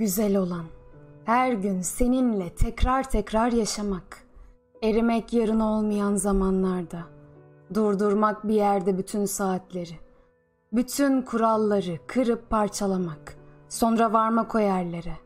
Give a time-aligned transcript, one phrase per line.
[0.00, 0.64] Güzel olan,
[1.24, 4.24] her gün seninle tekrar tekrar yaşamak,
[4.82, 7.02] erimek yarın olmayan zamanlarda,
[7.74, 9.98] durdurmak bir yerde bütün saatleri,
[10.72, 13.36] bütün kuralları kırıp parçalamak,
[13.68, 15.16] sonra varmak o yerlere,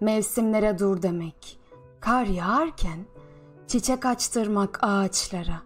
[0.00, 1.58] mevsimlere dur demek,
[2.00, 2.98] kar yağarken
[3.66, 5.62] çiçek açtırmak ağaçlara,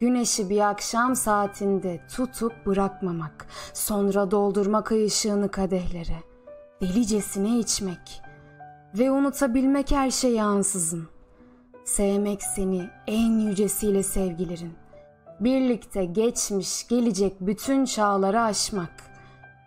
[0.00, 6.31] güneşi bir akşam saatinde tutup bırakmamak, sonra doldurmak ışığını kadehlere,
[6.82, 8.22] delicesine içmek
[8.98, 11.08] ve unutabilmek her şeyi ansızın.
[11.84, 14.72] Sevmek seni en yücesiyle sevgilerin.
[15.40, 18.92] Birlikte geçmiş gelecek bütün çağları aşmak.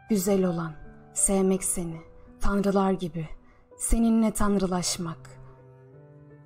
[0.09, 0.71] Güzel olan,
[1.13, 1.97] sevmek seni,
[2.39, 3.27] tanrılar gibi,
[3.77, 5.29] seninle tanrılaşmak.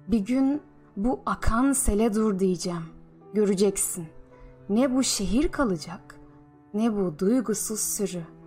[0.08, 0.62] Bir gün
[0.98, 2.86] bu akan sele dur diyeceğim.
[3.34, 4.08] Göreceksin.
[4.70, 6.16] Ne bu şehir kalacak,
[6.74, 8.39] ne bu duygusuz sürü.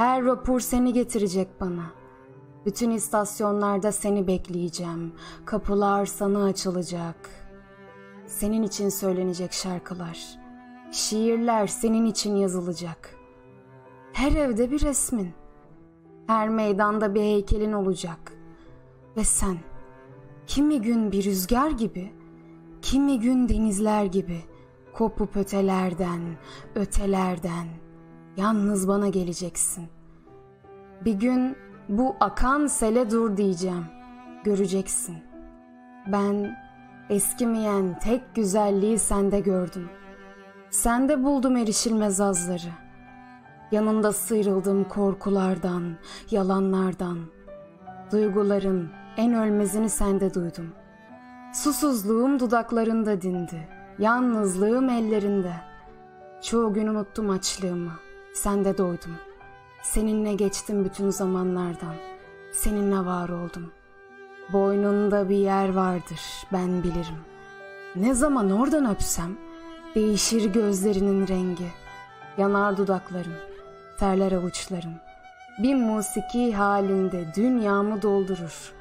[0.00, 1.92] Her vapur seni getirecek bana.
[2.66, 5.12] Bütün istasyonlarda seni bekleyeceğim.
[5.44, 7.30] Kapılar sana açılacak.
[8.26, 10.18] Senin için söylenecek şarkılar.
[10.92, 13.14] Şiirler senin için yazılacak.
[14.12, 15.32] Her evde bir resmin.
[16.26, 18.32] Her meydanda bir heykelin olacak.
[19.16, 19.58] Ve sen
[20.46, 22.12] kimi gün bir rüzgar gibi,
[22.82, 24.40] kimi gün denizler gibi
[24.92, 26.20] kopup ötelerden,
[26.74, 27.66] ötelerden
[28.36, 29.88] yalnız bana geleceksin.
[31.04, 31.56] Bir gün
[31.88, 33.84] bu akan sele dur diyeceğim.
[34.44, 35.16] Göreceksin.
[36.12, 36.56] Ben
[37.08, 39.88] eskimeyen tek güzelliği sende gördüm.
[40.70, 42.72] Sende buldum erişilmez azları.
[43.72, 45.96] Yanında sıyrıldım korkulardan,
[46.30, 47.18] yalanlardan.
[48.12, 50.72] Duyguların en ölmezini sende duydum.
[51.54, 53.68] Susuzluğum dudaklarında dindi.
[53.98, 55.52] Yalnızlığım ellerinde.
[56.42, 57.92] Çoğu gün unuttum açlığımı.
[58.34, 59.16] Sende doydum.
[59.82, 61.94] Seninle geçtim bütün zamanlardan.
[62.52, 63.72] Seninle var oldum.
[64.52, 66.20] Boynunda bir yer vardır
[66.52, 67.18] ben bilirim.
[67.96, 69.36] Ne zaman oradan öpsem
[69.94, 71.66] değişir gözlerinin rengi.
[72.38, 73.36] Yanar dudakların,
[73.98, 74.94] terler avuçların.
[75.62, 78.72] Bir musiki halinde dünyamı doldurur.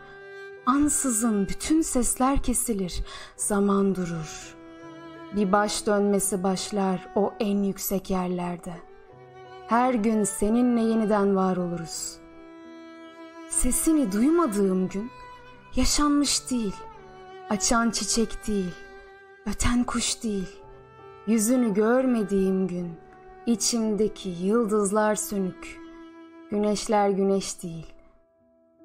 [0.65, 3.03] Ansızın bütün sesler kesilir,
[3.35, 4.55] zaman durur.
[5.35, 8.88] Bir baş dönmesi başlar o en yüksek yerlerde.
[9.69, 12.17] Her gün seninle yeniden var oluruz.
[13.49, 15.11] Sesini duymadığım gün
[15.75, 16.75] yaşanmış değil,
[17.49, 18.71] açan çiçek değil,
[19.45, 20.49] öten kuş değil.
[21.27, 22.91] Yüzünü görmediğim gün
[23.45, 25.79] içimdeki yıldızlar sönük,
[26.51, 27.93] güneşler güneş değil.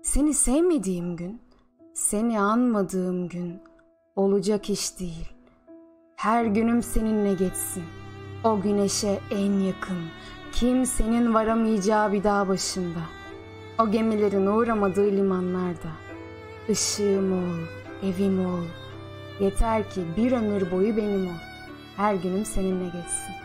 [0.03, 1.43] Seni sevmediğim gün,
[1.94, 3.62] seni anmadığım gün
[4.17, 5.28] olacak iş değil.
[6.17, 7.84] Her günüm seninle geçsin.
[8.44, 9.99] O güneşe en yakın,
[10.54, 13.00] kimsenin varamayacağı bir dağ başında.
[13.78, 15.88] O gemilerin uğramadığı limanlarda.
[16.69, 17.59] Işığım ol,
[18.03, 18.64] evim ol.
[19.41, 21.41] Yeter ki bir ömür boyu benim ol.
[21.97, 23.44] Her günüm seninle geçsin.